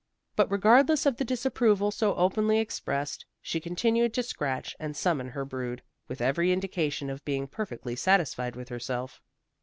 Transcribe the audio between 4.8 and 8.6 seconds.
summon her brood, with every indication of being perfectly satisfied